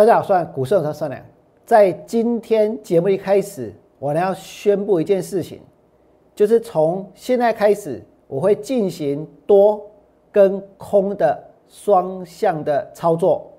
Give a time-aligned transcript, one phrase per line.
[0.00, 1.22] 大家好，算股市长善良。
[1.66, 5.60] 在今天节目一开始，我呢要宣布一件事情，
[6.34, 9.78] 就是从现在开始，我会进行多
[10.32, 11.38] 跟空的
[11.68, 13.52] 双向的操作。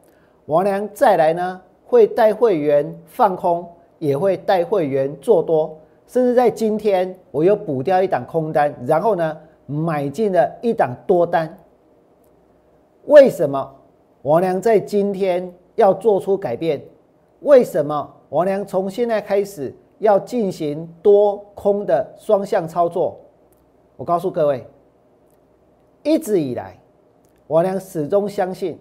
[0.47, 3.63] 王良再来呢，会带会员放空，
[3.99, 5.77] 也会带会员做多，
[6.07, 9.37] 甚至在今天我又补掉一档空单，然后呢
[9.67, 11.55] 买进了一档多单。
[13.05, 13.75] 为什么
[14.23, 15.53] 王良在今天？
[15.75, 16.81] 要做出改变，
[17.41, 23.17] 为什么王良从现在开始要进行多空的双向操作？
[23.95, 24.65] 我告诉各位，
[26.03, 26.79] 一直以来，
[27.47, 28.79] 王良始终相信，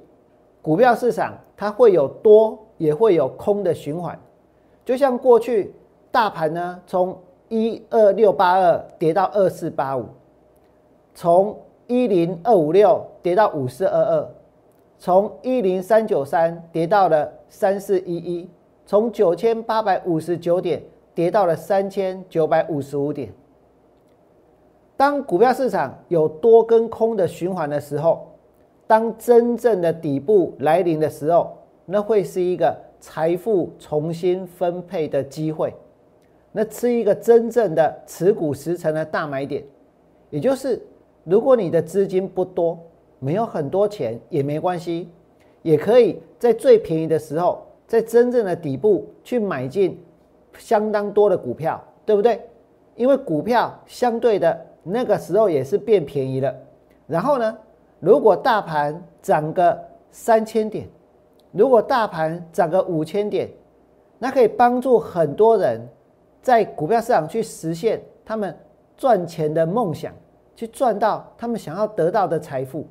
[0.63, 4.19] 股票市场它会有多也会有空的循环。
[4.85, 5.75] 就像过去
[6.11, 7.17] 大盘呢，从
[7.49, 10.07] 一二六八二跌到二四八五，
[11.15, 14.29] 从一零二五六跌到五四二二。
[15.01, 18.51] 从一零三九三跌到了三四一一，
[18.85, 20.83] 从九千八百五十九点
[21.15, 23.33] 跌到了三千九百五十五点。
[24.99, 28.29] 当股票市场有多跟空的循环的时候，
[28.87, 31.57] 当真正的底部来临的时候，
[31.87, 35.73] 那会是一个财富重新分配的机会，
[36.53, 39.65] 那是一个真正的持股十成的大买点。
[40.29, 40.79] 也就是，
[41.25, 42.79] 如果你的资金不多。
[43.21, 45.09] 没有很多钱也没关系，
[45.63, 50.03] 也可以在最便宜的时候，在真正的底部去买进
[50.59, 52.41] 相当多的股票，对不对？
[52.97, 56.55] 因为股票相对的那个时候也是变便宜了。
[57.07, 57.57] 然后呢，
[57.99, 59.79] 如果大盘涨个
[60.11, 60.89] 三千点，
[61.53, 63.49] 如果大盘涨个五千点，
[64.19, 65.81] 那可以帮助很多人
[66.41, 68.57] 在股票市场去实现他们
[68.97, 70.13] 赚钱的梦想，
[70.55, 72.87] 去赚到他们想要得到的财富。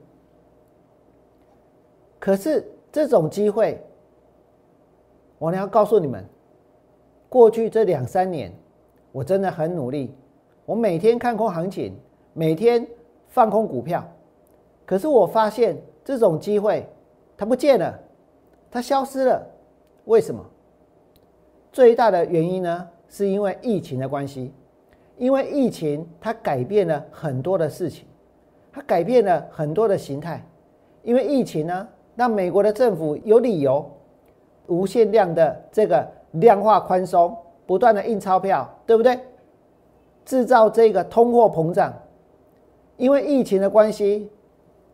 [2.20, 3.82] 可是这种机会，
[5.38, 6.26] 我呢要告诉你们，
[7.30, 8.54] 过去这两三年，
[9.14, 10.14] 我真的很努力，
[10.66, 11.98] 我每天看空行情，
[12.34, 12.86] 每天
[13.30, 14.06] 放空股票。
[14.86, 16.86] 可是我发现这种机会
[17.38, 17.98] 它不见了，
[18.70, 19.48] 它消失了。
[20.04, 20.46] 为什么？
[21.72, 24.52] 最大的原因呢，是因为疫情的关系，
[25.16, 28.06] 因为疫情它改变了很多的事情，
[28.74, 30.46] 它改变了很多的形态，
[31.04, 31.88] 因为疫情呢。
[32.20, 33.90] 那美国的政府有理由
[34.68, 37.34] 无限量的这个量化宽松，
[37.66, 39.18] 不断的印钞票，对不对？
[40.26, 41.94] 制造这个通货膨胀，
[42.98, 44.30] 因为疫情的关系，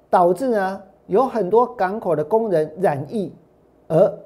[0.08, 3.34] 导致呢有很多港口的工人染疫，
[3.88, 4.20] 而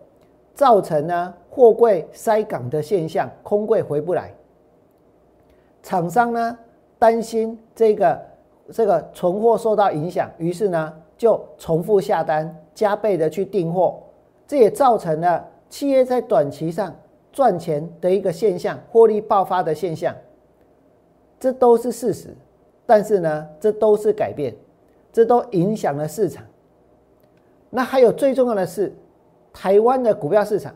[0.54, 4.30] 造成呢货柜塞港的现象，空柜回不来。
[5.82, 6.58] 厂商呢
[7.00, 8.22] 担心这个
[8.74, 12.54] 这个存货受到影响，于是呢就重复下单。
[12.80, 14.00] 加倍的去订货，
[14.48, 16.96] 这也造成了企业在短期上
[17.30, 20.16] 赚钱的一个现象，获利爆发的现象，
[21.38, 22.30] 这都是事实。
[22.86, 24.56] 但是呢，这都是改变，
[25.12, 26.42] 这都影响了市场。
[27.70, 28.96] 那还有最重要的是，
[29.52, 30.74] 台湾的股票市场，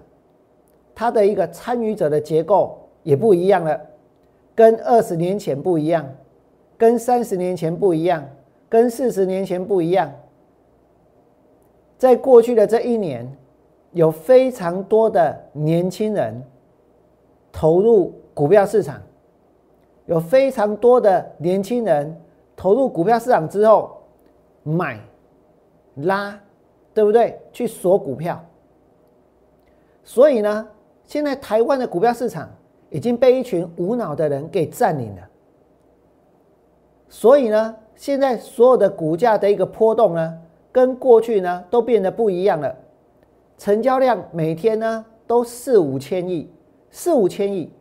[0.93, 3.79] 它的一个参与者的结构也不一样了，
[4.53, 6.05] 跟二十年前不一样，
[6.77, 8.27] 跟三十年前不一样，
[8.67, 10.13] 跟四十年前不一样。
[12.03, 13.25] 在过去的这一年，
[13.93, 16.43] 有非常多的年轻人
[17.49, 19.01] 投入股票市场，
[20.05, 22.13] 有非常多的年轻人
[22.57, 24.01] 投入股票市场之后
[24.63, 24.99] 买、
[25.95, 26.37] 拉，
[26.93, 27.39] 对不对？
[27.53, 28.37] 去锁股票。
[30.03, 30.67] 所以呢，
[31.05, 32.49] 现在台湾的股票市场
[32.89, 35.21] 已经被一群无脑的人给占领了。
[37.07, 40.39] 所以呢，现在所有的股价的一个波动呢？
[40.73, 42.75] 跟过去呢都变得不一样了，
[43.59, 46.51] 成交量每天呢都四五千亿，
[46.89, 47.71] 四五千亿，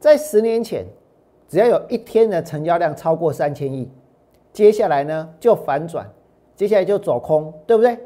[0.00, 0.86] 在十年前，
[1.46, 3.92] 只要有一天的成交量超过三千亿，
[4.50, 6.10] 接下来呢就反转，
[6.54, 7.98] 接下来就走空，对不对？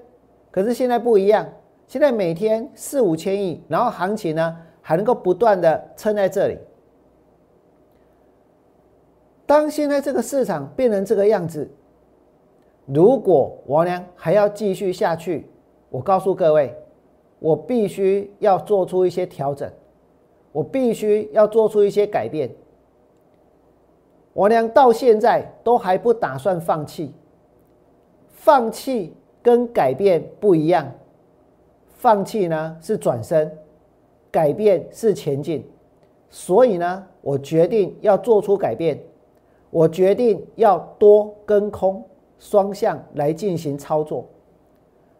[0.50, 1.48] 可是现在不一样，
[1.86, 6.58] 现在每天四五千亿，然后行情呢还能够不断的撑在这里。
[9.46, 11.70] 当现在这个市场变成这个样子。
[12.92, 15.46] 如果王良还要继续下去，
[15.90, 16.74] 我告诉各位，
[17.38, 19.70] 我必须要做出一些调整，
[20.50, 22.50] 我必须要做出一些改变。
[24.32, 27.14] 王良到现在都还不打算放弃，
[28.28, 30.92] 放弃跟改变不一样，
[31.86, 33.56] 放弃呢是转身，
[34.32, 35.64] 改变是前进，
[36.28, 39.00] 所以呢，我决定要做出改变，
[39.70, 42.04] 我决定要多跟空。
[42.40, 44.26] 双向来进行操作，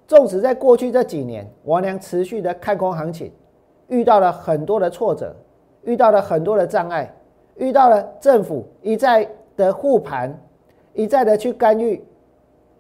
[0.09, 3.31] 纵使在过去这几年，王良持续的看空行情，
[3.87, 5.37] 遇到了很多的挫折，
[5.85, 7.15] 遇到了很多的障碍，
[7.57, 10.37] 遇到了政府一再的护盘，
[10.95, 12.03] 一再的去干预。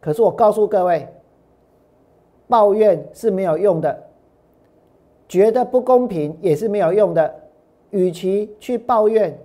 [0.00, 1.06] 可是我告诉各位，
[2.48, 4.02] 抱怨是没有用的，
[5.28, 7.34] 觉得不公平也是没有用的。
[7.90, 9.36] 与其去抱怨，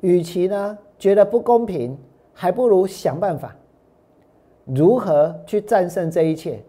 [0.00, 1.98] 与其呢觉得不公平，
[2.32, 3.54] 还不如想办法，
[4.74, 6.62] 如何去战胜这一切，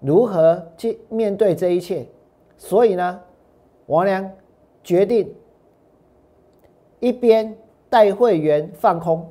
[0.00, 2.06] 如何去面对这一切。
[2.56, 3.20] 所以呢，
[3.86, 4.30] 王良
[4.82, 5.34] 决定
[7.00, 7.54] 一边
[7.90, 9.28] 带会员放空，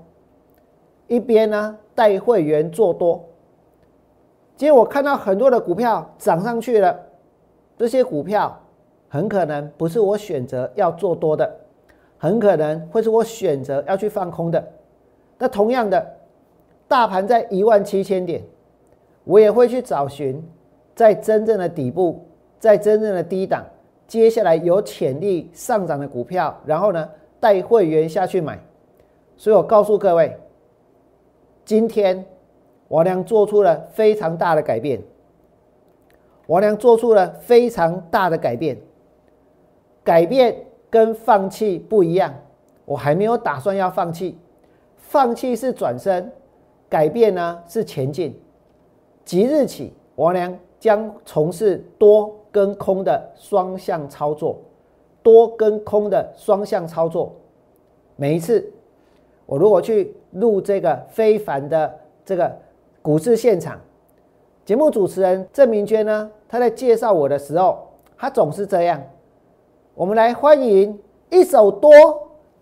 [1.07, 3.23] 一边呢带会员做多。
[4.55, 6.99] 结果我看到很多的股票涨上去了，
[7.77, 8.61] 这些股票
[9.09, 11.51] 很可能不是我选择要做多的，
[12.19, 14.63] 很可能会是我选择要去放空的。
[15.39, 16.15] 那同样的，
[16.93, 18.39] 大盘在一万七千点，
[19.23, 20.39] 我也会去找寻
[20.93, 22.23] 在真正的底部，
[22.59, 23.65] 在真正的低档，
[24.07, 27.09] 接下来有潜力上涨的股票，然后呢
[27.39, 28.59] 带会员下去买。
[29.35, 30.37] 所以我告诉各位，
[31.65, 32.23] 今天。
[32.89, 35.01] 王良做出了非常大的改变。
[36.45, 38.77] 王良做出了非常大的改变，
[40.03, 40.55] 改变
[40.91, 42.31] 跟放弃不一样。
[42.85, 44.37] 我还没有打算要放弃，
[44.97, 46.31] 放弃是转身，
[46.93, 48.39] 改变呢是前进。
[49.25, 54.59] 即日起，王良将从事多跟空的双向操作，
[55.23, 57.33] 多跟空的双向操作。
[58.15, 58.71] 每一次，
[59.47, 62.55] 我如果去录这个非凡的这个。
[63.01, 63.81] 股市现场，
[64.63, 66.31] 节目主持人郑明娟呢？
[66.47, 67.85] 他在介绍我的时候，
[68.17, 69.03] 他总是这样。
[69.93, 70.97] 我们来欢迎
[71.29, 71.91] 一手多、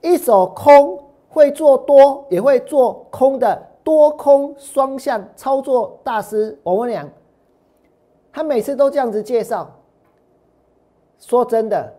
[0.01, 0.98] 一手空，
[1.30, 7.10] 会做多也会做空的多空双向操作大师王文良。
[8.31, 9.69] 他每次都这样子介绍。
[11.19, 11.94] 说真的，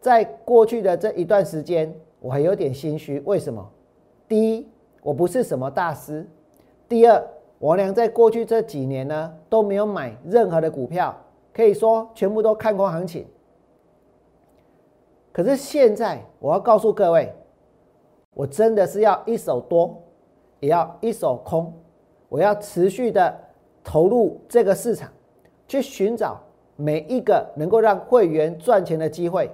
[0.00, 3.20] 在过去的这一段时间，我还有点心虚。
[3.26, 3.64] 为什么？
[4.26, 4.68] 第一，
[5.02, 6.24] 我不是什么大师；
[6.88, 7.24] 第二，
[7.60, 11.16] 王良在过去这几年呢都没有买任何的股票，
[11.54, 13.26] 可以说全部都看空行情。
[15.32, 17.32] 可是现在我要告诉各位，
[18.34, 20.02] 我真的是要一手多，
[20.66, 21.72] 也要一手空，
[22.28, 23.32] 我要持续的
[23.84, 25.08] 投入这个市场，
[25.68, 26.40] 去寻找
[26.74, 29.48] 每一个能够让会员赚钱的机会。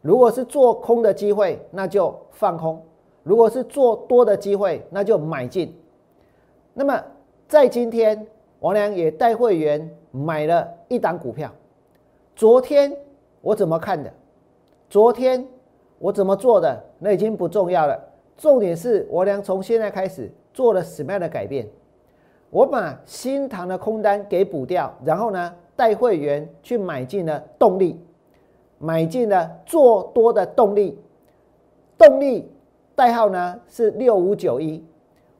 [0.00, 2.76] 如果是做空的机会，那就放空；
[3.24, 5.76] 如果是做多的机会，那就买进。
[6.72, 7.02] 那么。
[7.46, 8.26] 在今天，
[8.60, 11.52] 王良也带会员买了一档股票。
[12.34, 12.90] 昨天
[13.42, 14.10] 我怎么看的？
[14.88, 15.46] 昨天
[15.98, 16.82] 我怎么做的？
[16.98, 18.02] 那已经不重要了。
[18.38, 21.68] 重点是王良从现在开始做了什么样的改变？
[22.48, 28.00] 我把新塘的空单给补掉，然后呢，带会员去买进了动力，
[28.78, 30.96] 买进了做多的动力。
[31.98, 32.48] 动力
[32.94, 34.84] 代号呢是六五九一。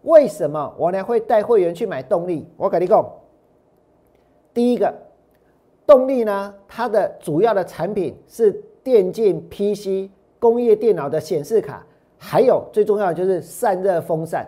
[0.02, 2.46] 为什么我呢会带会员去买动力？
[2.56, 3.08] 我跟你讲，
[4.52, 4.92] 第一个
[5.86, 8.52] 动力呢，它的主要的产品是
[8.82, 11.86] 电竞 PC、工业电脑的显示卡，
[12.18, 14.46] 还有最重要的就是散热风扇。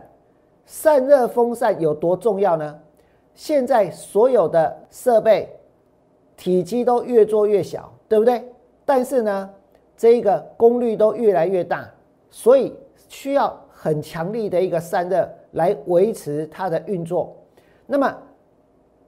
[0.67, 2.79] 散热风扇有多重要呢？
[3.35, 5.49] 现在所有的设备
[6.37, 8.45] 体积都越做越小，对不对？
[8.85, 9.51] 但是呢，
[9.97, 11.89] 这个功率都越来越大，
[12.31, 12.75] 所以
[13.09, 15.27] 需要很强力的一个散热。
[15.53, 17.35] 来维持它的运作。
[17.87, 18.15] 那么，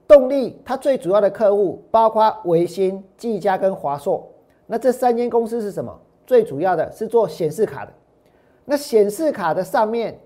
[0.06, 4.26] 动力它最主要的客户包括维新、技嘉跟华硕。
[4.66, 5.94] 那这三间公司是什么？
[6.26, 7.92] 最主要的是做显示卡的。
[8.64, 10.18] 那显示卡的上面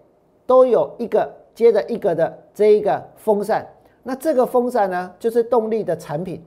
[0.46, 3.66] 都有一个接着一个的这一个风扇。
[4.02, 6.44] 那这个风扇呢，就是动力的产品。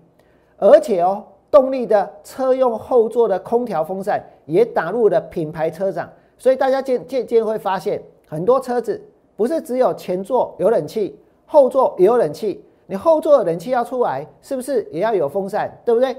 [0.58, 6.10] 而且哦，动力的车用后座的空调风扇也打入了品牌车长。
[6.38, 9.02] 所以大家渐渐渐会发现，很多车子。
[9.38, 12.64] 不是只有前座有冷气，后座也有冷气。
[12.86, 15.78] 你后座冷气要出来，是不是也要有风扇？
[15.84, 16.16] 对不对？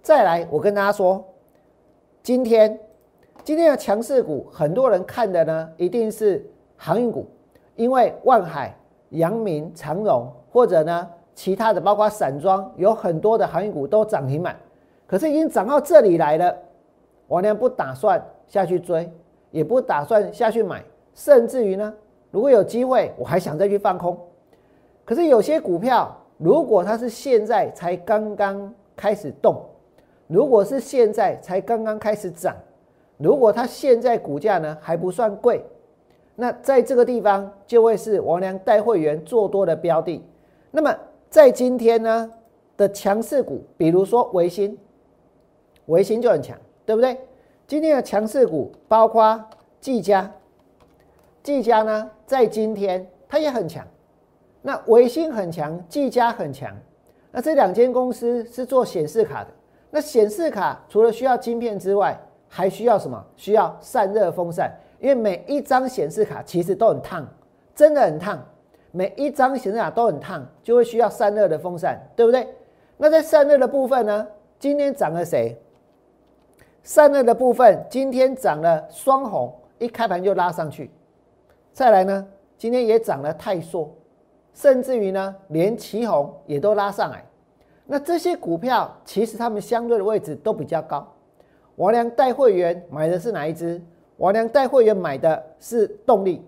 [0.00, 1.24] 再来，我跟大家说，
[2.22, 2.78] 今天
[3.44, 6.44] 今天的强势股，很多人看的呢，一定是
[6.76, 7.26] 航运股，
[7.76, 8.76] 因为万海、
[9.10, 14.54] 阳明、长荣，或者呢其他的，包括散装，有很多的航运股都涨停板。
[15.06, 16.54] 可是已经涨到这里来了，
[17.26, 19.10] 我呢不打算下去追，
[19.50, 20.84] 也不打算下去买。
[21.14, 21.94] 甚至于呢，
[22.30, 24.16] 如果有机会，我还想再去放空。
[25.06, 29.64] 可是有些股票，如果它是现在才刚刚开始动，
[30.26, 32.54] 如果是现在才刚刚开始涨，
[33.18, 35.62] 如果它现在股价呢还不算贵，
[36.36, 40.24] 那在这个地方就会是王良带会员做多的标的。
[40.70, 40.96] 那么
[41.28, 42.32] 在今天呢
[42.76, 44.78] 的强势股，比如说维新，
[45.86, 46.56] 维新就很强，
[46.86, 47.18] 对不对？
[47.66, 49.44] 今天的强势股包括
[49.80, 50.32] 技嘉，
[51.42, 53.84] 技嘉呢在今天它也很强。
[54.62, 56.74] 那维新很强，技嘉很强。
[57.30, 59.50] 那这两间公司是做显示卡的。
[59.90, 63.24] 那显示卡除了需要晶片之外，还需要什么？
[63.36, 64.72] 需要散热风扇。
[64.98, 67.26] 因为每一张显示卡其实都很烫，
[67.74, 68.44] 真的很烫。
[68.90, 72.48] 每一张显示卡都很烫，就会需要散热的风扇，对不对？
[72.96, 74.26] 那在散热的部分呢？
[74.58, 75.56] 今天涨了谁？
[76.82, 80.90] 散热的部分今天涨了双红，一开盘就拉上去。
[81.72, 82.26] 再来呢？
[82.56, 83.88] 今天也涨了泰硕。
[84.54, 87.24] 甚至于呢，连旗红也都拉上来，
[87.86, 91.06] 那这些股票其实它们相对的位置都比较高。
[91.78, 93.80] 王良带会员买的是哪一只？
[94.16, 96.44] 王良带会员买的是动力。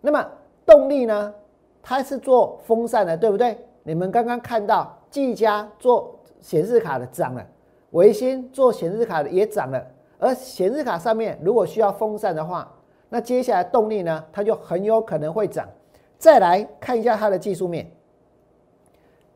[0.00, 0.26] 那么
[0.64, 1.34] 动力呢，
[1.82, 3.58] 它是做风扇的，对不对？
[3.82, 7.46] 你们刚刚看到技嘉做显示卡的涨了，
[7.90, 9.86] 维新做显示卡的也涨了。
[10.18, 12.72] 而显示卡上面如果需要风扇的话，
[13.10, 15.68] 那接下来动力呢，它就很有可能会涨。
[16.16, 17.86] 再来看一下它的技术面，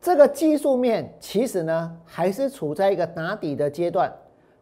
[0.01, 4.11] 这个技术面其实呢还是处在一个打底的阶段，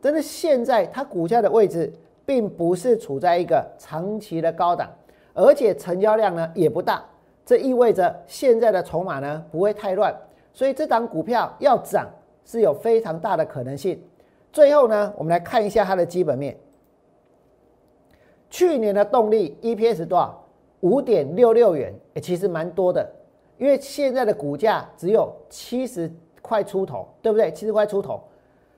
[0.02, 1.92] 但是现在它股价的位置
[2.26, 4.90] 并不是处在一个长期的高档，
[5.34, 7.04] 而且成交量呢也不大，
[7.46, 10.16] 这意味着现在的筹码呢不会太乱，
[10.54, 12.10] 所以这档股票要涨
[12.46, 14.02] 是有非常大的可能性。
[14.52, 16.58] 最后呢，我们来看一下它的基本面，
[18.50, 20.44] 去年的动力 EPS 多少？
[20.82, 23.10] 五点六六元，也，其实蛮多的，
[23.58, 27.52] 因为现在的股价只有七十块出头，对不对？
[27.52, 28.22] 七十块出头。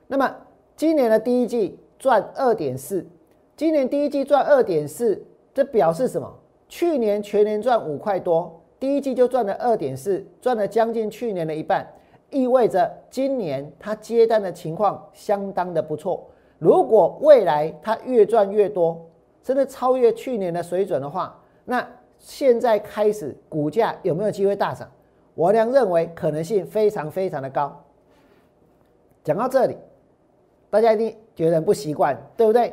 [0.06, 0.34] 那么
[0.80, 3.06] 今年的第一季赚二点四，
[3.54, 5.22] 今年第一季赚二点四，
[5.52, 6.34] 这表示什么？
[6.70, 11.86] 去年全年赚五块多，第一季就赚了二点四，赚了将近去年的一半，
[12.30, 16.26] 意味着今年它接单的情况相当的不错。
[16.58, 19.06] 如果未来它越赚越多，
[19.42, 21.86] 甚至超越去年的水准的话，那
[22.18, 24.90] 现在开始，股价有没有机会大涨？
[25.34, 27.84] 我俩认为可能性非常非常的高。
[29.22, 29.76] 讲到这里，
[30.70, 32.72] 大家一定觉得不习惯，对不对？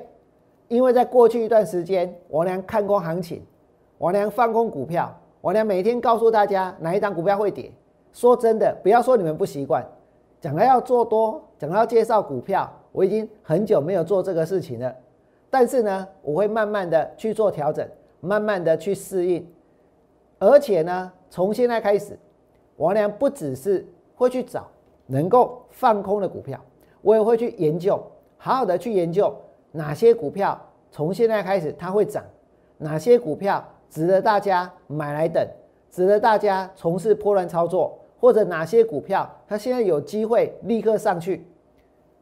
[0.67, 3.43] 因为在过去一段时间，王良看空行情，
[3.97, 7.71] 王良放空股票，王良每天告诉大家哪一张股票会跌。
[8.13, 9.85] 说真的，不要说你们不习惯，
[10.39, 14.95] 讲了要做多，讲了要介绍股票，我已经很久没有做这个事情了。
[15.49, 17.87] 但是呢，我会慢慢的去做调整。
[18.19, 19.47] 慢慢的去适应，
[20.39, 22.17] 而且呢，从现在开始，
[22.77, 24.67] 王良不只是会去找
[25.05, 26.59] 能够放空的股票，
[27.07, 27.97] 我也会去研究，
[28.35, 29.33] 好好的去研究
[29.71, 30.61] 哪些股票
[30.91, 32.21] 从现在开始它会涨，
[32.77, 35.47] 哪些股票值得大家买来等，
[35.89, 41.47] 值得大家从事破乱操作，或者哪些股票它现在有机会立刻上去。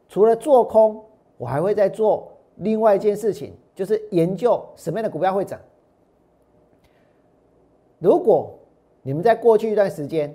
[0.08, 1.02] 除了做空，
[1.36, 5.58] 我还会再做另外一件事情，就是研究什么样的股票会涨。
[7.98, 8.56] 如果
[9.02, 10.32] 你们在过去一段时间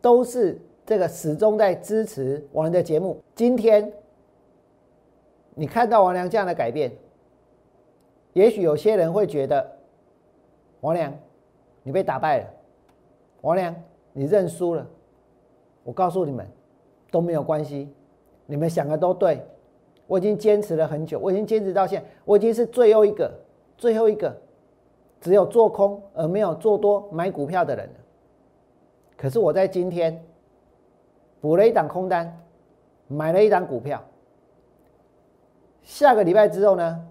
[0.00, 3.92] 都是这个始终在支持王良的节目，今天
[5.56, 6.92] 你看到王良这样的改变，
[8.34, 9.68] 也许有些人会觉得
[10.82, 11.12] 王良
[11.82, 12.46] 你被打败了，
[13.40, 13.74] 王良
[14.12, 14.86] 你认输了。
[15.82, 16.46] 我告诉你们
[17.10, 17.92] 都没有关系，
[18.46, 19.42] 你们想的都对。
[20.06, 23.28] 我已经坚持了很久，我已经坚持到现在，我已经是最后一个，
[23.76, 24.32] 最后一个。
[25.20, 27.94] 只有做空而没有做多买股票的人了，
[29.16, 30.22] 可是我在今天
[31.46, 32.36] 补了一档空单，
[33.06, 34.02] 买了一档股票。
[35.80, 37.06] 下个礼拜之后呢，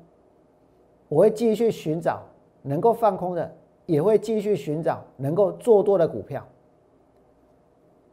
[1.08, 2.22] 我会继续寻找
[2.62, 6.46] 能够放空的，也会继续寻找能够做多的股票。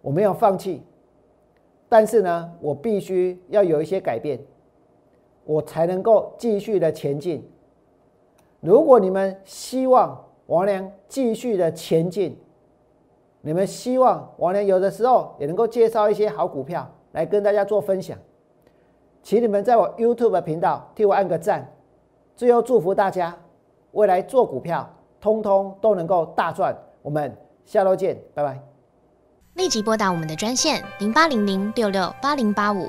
[0.01, 0.85] 我没有放弃，
[1.89, 4.39] 但是呢，我必须要有一些改变，
[5.45, 7.45] 我才能够继续的前进。
[8.61, 12.39] 如果你们希望王良继续的前进，
[13.43, 18.17] 你们希望王良有的时候也能够介绍一些好股票来跟大家做分享，
[19.23, 21.71] 请你们在我 YouTube 频道替我按个赞。
[22.37, 23.37] 最后祝福大家
[23.91, 24.89] 未来做股票，
[25.21, 26.75] 通通都能够大赚。
[27.03, 28.63] 我们下周见，拜拜。
[29.55, 32.89] 立即拨打我们的专线零八零零六六八零八五。